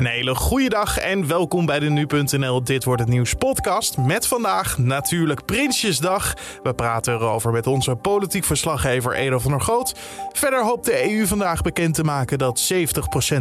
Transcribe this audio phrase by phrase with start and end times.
[0.00, 3.96] Een hele goede dag en welkom bij de Nu.nl Dit Wordt Het Nieuws podcast.
[3.96, 6.34] Met vandaag natuurlijk Prinsjesdag.
[6.62, 9.94] We praten erover met onze politiek verslaggever Edo van der Groot.
[10.32, 12.76] Verder hoopt de EU vandaag bekend te maken dat 70%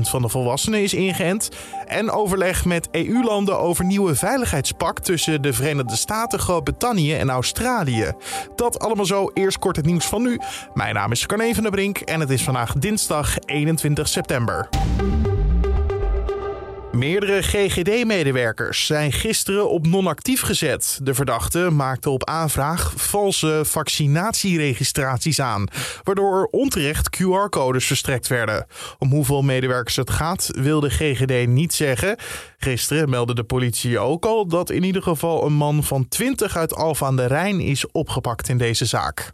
[0.02, 1.50] van de volwassenen is ingeënt.
[1.86, 8.12] En overleg met EU-landen over nieuwe veiligheidspak tussen de Verenigde Staten, Groot-Brittannië en Australië.
[8.56, 9.32] Dat allemaal zo.
[9.34, 10.40] Eerst kort het nieuws van nu.
[10.74, 14.70] Mijn naam is Carne van der Brink en het is vandaag dinsdag 21 september.
[17.00, 21.00] Meerdere GGD-medewerkers zijn gisteren op non-actief gezet.
[21.04, 25.68] De verdachte maakte op aanvraag valse vaccinatieregistraties aan,
[26.04, 28.68] waardoor er onterecht QR-codes verstrekt werden.
[28.98, 32.18] Om hoeveel medewerkers het gaat, wil de GGD niet zeggen.
[32.58, 36.76] Gisteren meldde de politie ook al dat in ieder geval een man van 20 uit
[36.76, 39.30] Alphen aan de Rijn is opgepakt in deze zaak.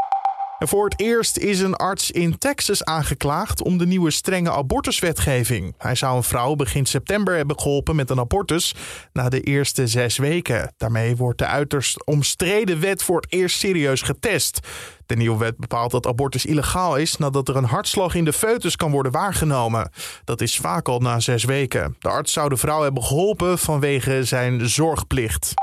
[0.60, 5.76] Voor het eerst is een arts in Texas aangeklaagd om de nieuwe strenge abortuswetgeving.
[5.78, 8.76] Hij zou een vrouw begin september hebben geholpen met een abortus
[9.14, 10.74] na de eerste zes weken.
[10.78, 14.60] Daarmee wordt de uiterst omstreden wet voor het eerst serieus getest.
[15.06, 18.76] De nieuwe wet bepaalt dat abortus illegaal is nadat er een hartslag in de foetus
[18.76, 19.92] kan worden waargenomen.
[20.24, 21.96] Dat is vaak al na zes weken.
[22.00, 25.54] De arts zou de vrouw hebben geholpen vanwege zijn zorgplicht.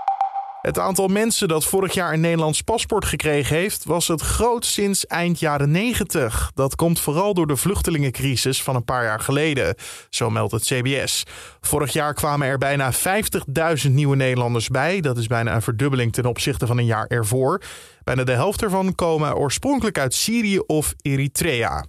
[0.63, 5.07] Het aantal mensen dat vorig jaar een Nederlands paspoort gekregen heeft, was het grootst sinds
[5.07, 6.51] eind jaren 90.
[6.55, 9.75] Dat komt vooral door de vluchtelingencrisis van een paar jaar geleden,
[10.11, 11.23] zo meldt het CBS.
[11.61, 15.01] Vorig jaar kwamen er bijna 50.000 nieuwe Nederlanders bij.
[15.01, 17.63] Dat is bijna een verdubbeling ten opzichte van een jaar ervoor.
[18.05, 21.85] Bijna de helft ervan komen oorspronkelijk uit Syrië of Eritrea.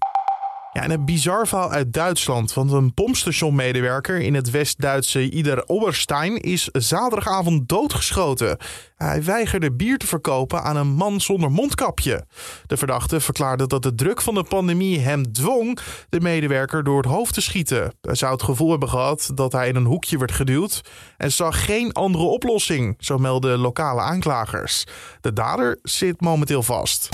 [0.73, 2.53] Ja, en een bizar verhaal uit Duitsland.
[2.53, 8.57] Want een pompstationmedewerker in het West-Duitse Ieder Oberstein is zaterdagavond doodgeschoten.
[8.95, 12.25] Hij weigerde bier te verkopen aan een man zonder mondkapje.
[12.65, 17.11] De verdachte verklaarde dat de druk van de pandemie hem dwong de medewerker door het
[17.11, 17.93] hoofd te schieten.
[18.01, 20.81] Hij zou het gevoel hebben gehad dat hij in een hoekje werd geduwd
[21.17, 24.83] en zag geen andere oplossing, zo melden lokale aanklagers.
[25.21, 27.09] De dader zit momenteel vast.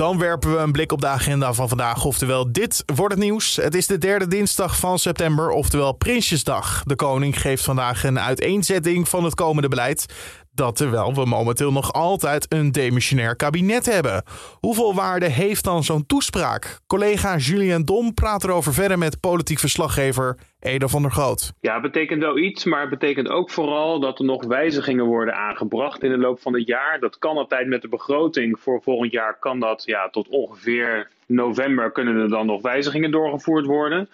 [0.00, 2.04] Dan werpen we een blik op de agenda van vandaag.
[2.04, 3.56] Oftewel, dit wordt het nieuws.
[3.56, 6.82] Het is de derde dinsdag van september, oftewel Prinsjesdag.
[6.86, 10.06] De koning geeft vandaag een uiteenzetting van het komende beleid.
[10.54, 14.22] Dat terwijl we momenteel nog altijd een demissionair kabinet hebben.
[14.60, 16.80] Hoeveel waarde heeft dan zo'n toespraak?
[16.86, 21.52] Collega Julian Dom praat erover verder met politiek verslaggever Ede van der Groot.
[21.60, 25.34] Ja, het betekent wel iets, maar het betekent ook vooral dat er nog wijzigingen worden
[25.34, 27.00] aangebracht in de loop van het jaar.
[27.00, 31.92] Dat kan altijd met de begroting voor volgend jaar, kan dat ja, tot ongeveer november
[31.92, 34.08] kunnen er dan nog wijzigingen doorgevoerd worden.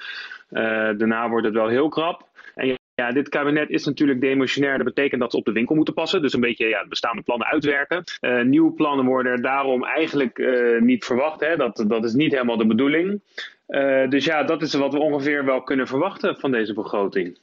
[0.50, 0.62] Uh,
[0.98, 2.24] daarna wordt het wel heel krap.
[2.96, 4.76] Ja, dit kabinet is natuurlijk demotionair.
[4.76, 6.22] Dat betekent dat ze op de winkel moeten passen.
[6.22, 8.04] Dus een beetje ja, bestaande plannen uitwerken.
[8.20, 11.40] Uh, nieuwe plannen worden er daarom eigenlijk uh, niet verwacht.
[11.40, 11.56] Hè.
[11.56, 13.20] Dat, dat is niet helemaal de bedoeling.
[13.68, 17.38] Uh, dus ja, dat is wat we ongeveer wel kunnen verwachten van deze begroting.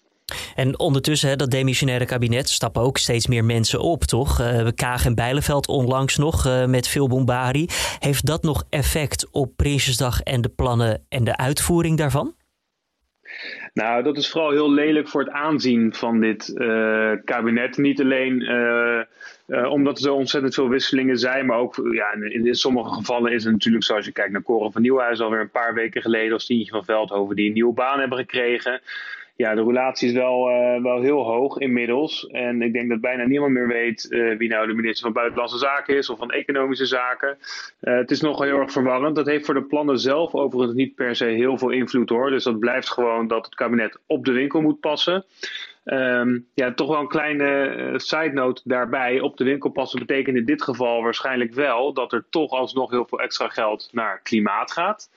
[0.55, 4.41] En ondertussen, hè, dat demissionaire kabinet, stappen ook steeds meer mensen op, toch?
[4.41, 7.67] Uh, Kaag en Bijleveld onlangs nog met veel bombari.
[7.99, 12.33] Heeft dat nog effect op Prinsjesdag en de plannen en de uitvoering daarvan?
[13.73, 17.77] Nou, dat is vooral heel lelijk voor het aanzien van dit uh, kabinet.
[17.77, 19.01] Niet alleen uh,
[19.47, 23.31] uh, omdat er zo ontzettend veel wisselingen zijn, maar ook ja, in, in, sommige gevallen
[23.31, 26.35] is het natuurlijk, zoals je kijkt naar Koren van Nieuwhuis, alweer een paar weken geleden,
[26.35, 28.81] of Stientje van Veldhoven, die een nieuwe baan hebben gekregen
[29.35, 32.27] ja, de relatie is wel, uh, wel heel hoog inmiddels.
[32.27, 35.57] En ik denk dat bijna niemand meer weet uh, wie nou de minister van Buitenlandse
[35.57, 37.37] Zaken is of van Economische Zaken.
[37.81, 39.15] Uh, het is nogal heel erg verwarrend.
[39.15, 42.29] Dat heeft voor de plannen zelf overigens niet per se heel veel invloed hoor.
[42.29, 45.25] Dus dat blijft gewoon dat het kabinet op de winkel moet passen.
[45.85, 49.19] Um, ja, toch wel een kleine uh, side note daarbij.
[49.19, 53.05] Op de winkel passen betekent in dit geval waarschijnlijk wel dat er toch alsnog heel
[53.05, 55.09] veel extra geld naar klimaat gaat.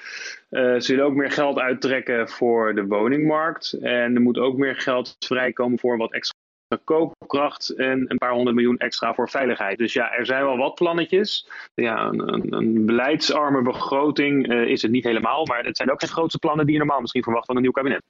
[0.51, 3.73] Uh, ze willen ook meer geld uittrekken voor de woningmarkt.
[3.73, 6.39] En er moet ook meer geld vrijkomen voor wat extra
[6.85, 9.79] koopkracht en een paar honderd miljoen extra voor veiligheid.
[9.79, 11.49] Dus ja, er zijn wel wat plannetjes.
[11.75, 16.11] Ja, een, een, beleidsarme begroting uh, is het niet helemaal, maar het zijn ook geen
[16.11, 18.03] grootste plannen die je normaal misschien verwacht van een nieuw kabinet.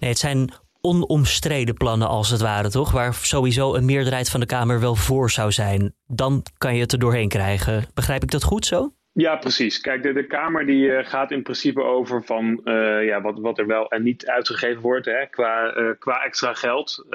[0.00, 2.90] Nee, het zijn onomstreden plannen als het ware, toch?
[2.90, 5.94] Waar sowieso een meerderheid van de Kamer wel voor zou zijn.
[6.06, 7.84] Dan kan je het er doorheen krijgen.
[7.94, 8.92] Begrijp ik dat goed zo?
[9.12, 9.80] Ja, precies.
[9.80, 13.58] Kijk, de, de Kamer die uh, gaat in principe over van uh, ja, wat, wat
[13.58, 17.06] er wel en niet uitgegeven wordt hè, qua, uh, qua extra geld.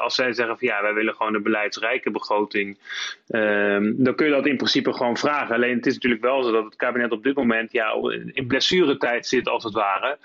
[0.00, 2.78] als zij zeggen van ja, wij willen gewoon een beleidsrijke begroting,
[3.26, 5.54] ehm, dan kun je dat in principe gewoon vragen.
[5.54, 7.92] Alleen het is natuurlijk wel zo dat het kabinet op dit moment ja,
[8.32, 10.18] in blessuretijd zit als het ware.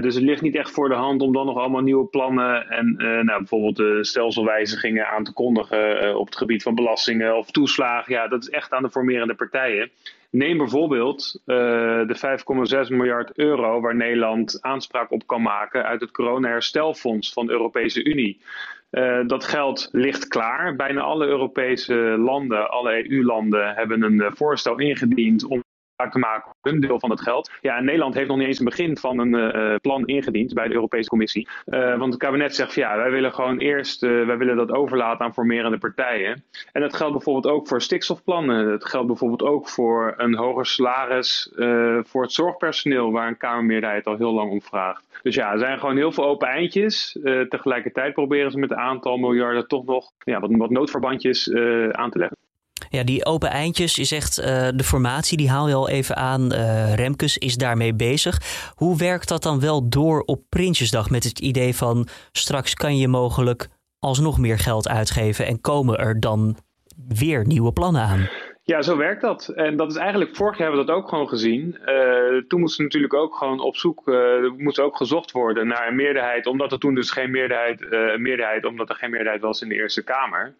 [0.00, 2.94] dus het ligt niet echt voor de hand om dan nog allemaal nieuwe plannen en
[2.96, 8.12] nou, bijvoorbeeld stelselwijzigingen aan te kondigen op het gebied van belastingen of toeslagen.
[8.12, 9.90] Ja, dat is echt aan de formerende partijen.
[10.32, 17.32] Neem bijvoorbeeld de 5,6 miljard euro waar Nederland aanspraak op kan maken uit het corona-herstelfonds
[17.32, 18.40] van de Europese Unie.
[19.26, 20.76] dat geld ligt klaar.
[20.76, 25.61] Bijna alle Europese landen, alle EU-landen, hebben een voorstel ingediend om
[26.10, 27.50] te maken hun deel van het geld.
[27.60, 30.74] Ja, Nederland heeft nog niet eens een begin van een uh, plan ingediend bij de
[30.74, 31.48] Europese Commissie.
[31.66, 35.24] Uh, want het kabinet zegt van ja, wij willen gewoon eerst, wij willen dat overlaten
[35.24, 36.44] aan formerende partijen.
[36.72, 38.70] En dat geldt bijvoorbeeld ook voor stikstofplannen.
[38.70, 41.52] Het geldt bijvoorbeeld ook voor een hoger salaris
[42.02, 45.20] voor het zorgpersoneel, waar een Kamermeerderheid al heel lang om vraagt.
[45.22, 47.18] Dus ja, er zijn gewoon heel veel open eindjes.
[47.48, 51.54] tegelijkertijd proberen ze met een aantal miljarden toch nog ja, wat, wat noodverbandjes
[51.92, 52.41] aan te leggen.
[52.92, 56.52] Ja, die open eindjes, je zegt uh, de formatie, die haal je al even aan.
[56.52, 58.40] Uh, Remkes is daarmee bezig.
[58.74, 63.08] Hoe werkt dat dan wel door op Prinsjesdag met het idee van straks kan je
[63.08, 63.68] mogelijk
[63.98, 66.56] alsnog meer geld uitgeven en komen er dan
[67.08, 68.28] weer nieuwe plannen aan?
[68.64, 69.48] Ja, zo werkt dat.
[69.48, 71.78] En dat is eigenlijk, vorig jaar hebben we dat ook gewoon gezien.
[71.86, 75.94] Uh, toen moesten natuurlijk ook gewoon op zoek, uh, moest ook gezocht worden naar een
[75.94, 79.68] meerderheid, omdat er toen dus geen meerderheid, uh, meerderheid omdat er geen meerderheid was in
[79.68, 80.54] de Eerste Kamer.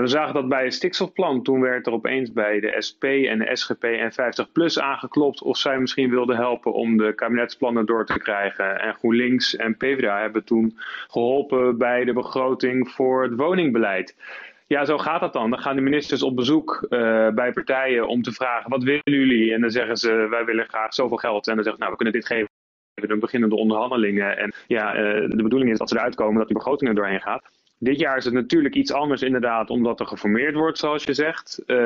[0.00, 1.42] we zagen dat bij het stikstofplan.
[1.42, 5.78] Toen werd er opeens bij de SP en de SGP en 50PLUS aangeklopt of zij
[5.78, 8.80] misschien wilden helpen om de kabinetsplannen door te krijgen.
[8.80, 10.78] En GroenLinks en PvdA hebben toen
[11.08, 14.16] geholpen bij de begroting voor het woningbeleid.
[14.66, 15.50] Ja, zo gaat dat dan.
[15.50, 19.52] Dan gaan de ministers op bezoek uh, bij partijen om te vragen: wat willen jullie?
[19.52, 21.48] En dan zeggen ze: wij willen graag zoveel geld.
[21.48, 22.48] En dan zeggen ze: nou, we kunnen dit geven.
[22.94, 24.38] Dan beginnen de onderhandelingen.
[24.38, 27.20] En ja, uh, de bedoeling is dat ze eruit komen dat die begroting er doorheen
[27.20, 27.63] gaat.
[27.84, 31.62] Dit jaar is het natuurlijk iets anders inderdaad, omdat er geformeerd wordt, zoals je zegt.
[31.66, 31.76] Uh,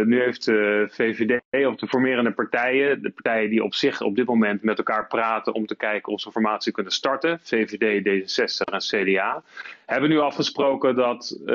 [0.00, 4.26] nu heeft de VVD of de formerende partijen, de partijen die op zich op dit
[4.26, 8.78] moment met elkaar praten om te kijken of ze formatie kunnen starten, VVD, D66 en
[8.78, 9.42] CDA,
[9.86, 11.46] hebben nu afgesproken dat uh,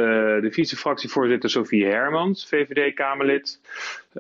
[0.42, 3.60] de vicefractievoorzitter Sofie Hermans, VVD-Kamerlid,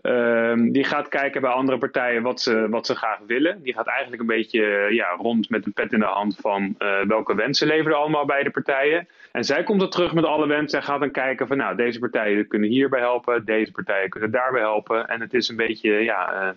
[0.02, 3.64] uh, die gaat kijken bij andere partijen wat ze, wat ze graag willen.
[3.64, 6.76] Die gaat eigenlijk een beetje ja, rond met een pet in de hand van
[7.08, 9.08] welke wensen leveren allemaal bij de partijen.
[9.31, 12.00] En zij komt er terug met alle wensen en gaat dan kijken van nou, deze
[12.00, 15.08] partijen kunnen hierbij helpen, deze partijen kunnen daarbij helpen.
[15.08, 16.56] En het is een beetje ja,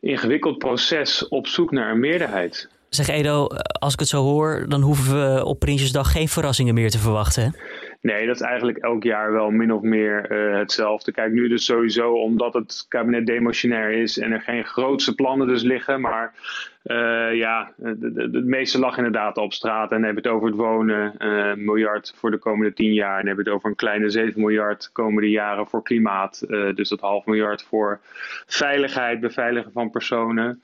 [0.00, 2.68] ingewikkeld proces op zoek naar een meerderheid.
[2.88, 3.46] Zeg Edo,
[3.78, 7.56] als ik het zo hoor, dan hoeven we op Prinsjesdag geen verrassingen meer te verwachten.
[8.04, 11.12] Nee, dat is eigenlijk elk jaar wel min of meer uh, hetzelfde.
[11.12, 15.62] Kijk, nu dus sowieso omdat het kabinet demotionair is en er geen grootste plannen dus
[15.62, 16.00] liggen.
[16.00, 16.34] Maar
[16.84, 19.90] uh, ja, het meeste lag inderdaad op straat.
[19.90, 23.20] En hebben het over het wonen, uh, miljard voor de komende tien jaar.
[23.20, 26.44] En hebben het over een kleine 7 miljard komende jaren voor klimaat.
[26.74, 28.00] dus dat half miljard voor
[28.46, 30.62] veiligheid, beveiligen van personen.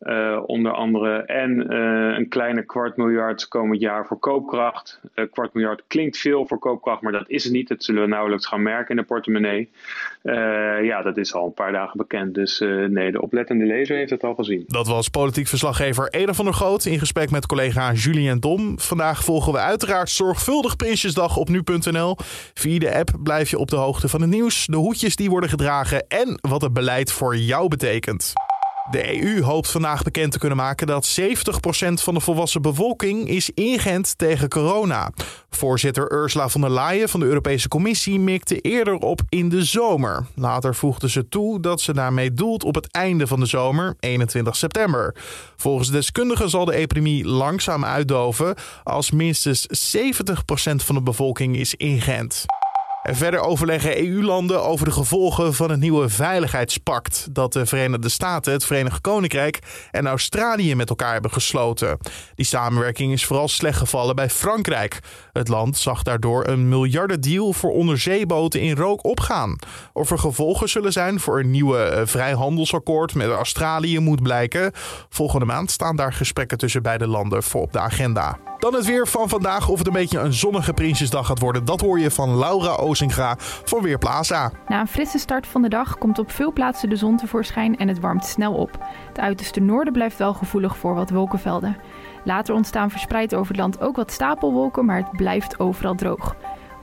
[0.00, 1.22] Uh, onder andere.
[1.22, 5.00] En uh, een kleine kwart miljard komend jaar voor koopkracht.
[5.14, 7.68] Uh, kwart miljard klinkt veel voor koopkracht, maar dat is het niet.
[7.68, 9.70] Dat zullen we nauwelijks gaan merken in de portemonnee.
[10.82, 12.34] ja, dat is al een paar dagen bekend.
[12.34, 12.58] Dus
[12.88, 14.64] nee, de oplettende lezer heeft het al gezien.
[14.66, 18.78] Dat was politiek verslaggever Eda van der Groot in gesprek met collega Julien Dom.
[18.78, 22.16] Vandaag volgen we uiteraard zorgvuldig Prinsjesdag op nu.nl.
[22.54, 25.50] Via de app blijf je op de hoogte van het nieuws, de hoedjes die worden
[25.50, 28.32] gedragen en wat het beleid voor jou betekent.
[28.90, 31.22] De EU hoopt vandaag bekend te kunnen maken dat 70%
[31.92, 35.10] van de volwassen bevolking is ingeënt tegen corona.
[35.50, 40.26] Voorzitter Ursula von der Leyen van de Europese Commissie mikte eerder op in de zomer.
[40.34, 44.56] Later voegde ze toe dat ze daarmee doelt op het einde van de zomer, 21
[44.56, 45.14] september.
[45.56, 48.54] Volgens deskundigen zal de epidemie langzaam uitdoven
[48.84, 50.04] als minstens 70%
[50.74, 52.44] van de bevolking is ingeënt.
[53.02, 58.52] En verder overleggen EU-landen over de gevolgen van het nieuwe veiligheidspact dat de Verenigde Staten,
[58.52, 59.58] het Verenigd Koninkrijk
[59.90, 61.98] en Australië met elkaar hebben gesloten.
[62.34, 65.00] Die samenwerking is vooral slecht gevallen bij Frankrijk.
[65.32, 69.56] Het land zag daardoor een miljardendeal voor onderzeeboten in rook opgaan.
[69.92, 74.72] Of er gevolgen zullen zijn voor een nieuwe eh, vrijhandelsakkoord met Australië moet blijken.
[75.08, 78.38] Volgende maand staan daar gesprekken tussen beide landen voor op de agenda.
[78.58, 79.68] Dan het weer van vandaag.
[79.68, 83.34] Of het een beetje een zonnige Prinsjesdag gaat worden, dat hoor je van Laura Ozinga
[83.38, 84.50] van Weerplaza.
[84.68, 87.88] Na een frisse start van de dag komt op veel plaatsen de zon tevoorschijn en
[87.88, 88.86] het warmt snel op.
[89.08, 91.76] Het uiterste noorden blijft wel gevoelig voor wat wolkenvelden.
[92.24, 96.36] Later ontstaan verspreid over het land ook wat stapelwolken, maar het blijft overal droog.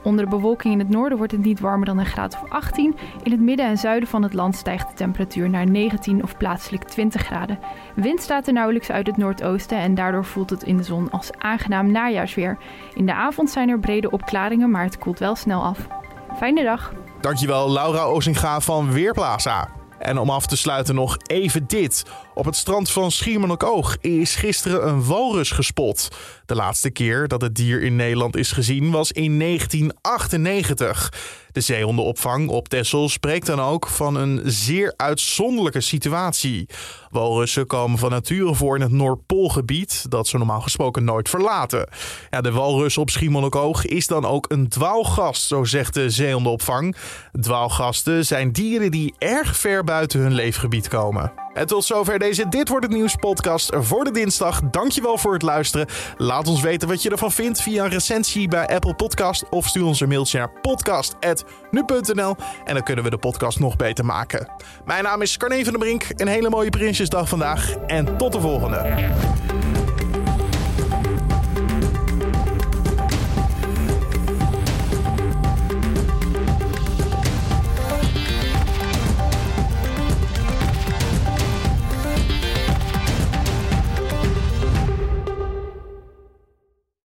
[0.06, 2.96] Onder de bewolking in het noorden wordt het niet warmer dan een graad of 18.
[3.22, 6.84] In het midden en zuiden van het land stijgt de temperatuur naar 19 of plaatselijk
[6.84, 7.58] 20 graden.
[7.94, 11.32] Wind staat er nauwelijks uit het noordoosten en daardoor voelt het in de zon als
[11.38, 12.58] aangenaam najaarsweer.
[12.94, 15.95] In de avond zijn er brede opklaringen, maar het koelt wel snel af.
[16.36, 16.92] Fijne dag.
[17.20, 19.68] Dankjewel Laura Ozinga van Weerplaza.
[19.98, 22.04] En om af te sluiten nog even dit.
[22.36, 26.08] Op het strand van Schiermonnikoog is gisteren een walrus gespot.
[26.46, 31.12] De laatste keer dat het dier in Nederland is gezien was in 1998.
[31.52, 36.68] De zeehondenopvang op Texel spreekt dan ook van een zeer uitzonderlijke situatie.
[37.10, 41.88] Walrussen komen van nature voor in het Noordpoolgebied, dat ze normaal gesproken nooit verlaten.
[42.30, 46.96] Ja, de walrus op Schiermonnikoog is dan ook een dwaalgast, zo zegt de zeehondenopvang.
[47.40, 51.45] Dwaalgasten zijn dieren die erg ver buiten hun leefgebied komen.
[51.56, 54.60] En tot zover deze Dit Wordt Het Nieuws podcast voor de dinsdag.
[54.70, 55.86] Dankjewel voor het luisteren.
[56.16, 59.84] Laat ons weten wat je ervan vindt via een recensie bij Apple Podcast of stuur
[59.84, 64.48] ons een mailtje naar podcast.nu.nl en dan kunnen we de podcast nog beter maken.
[64.84, 66.04] Mijn naam is Carne van der Brink.
[66.16, 69.10] Een hele mooie Prinsjesdag vandaag en tot de volgende.